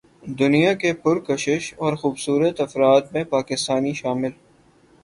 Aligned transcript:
دنیا 0.39 0.73
کے 0.73 0.93
پرکشش 0.93 1.73
اور 1.77 1.95
خوبصورت 1.95 2.61
افراد 2.61 3.01
میں 3.11 3.23
پاکستانی 3.29 3.93
شامل 3.93 4.31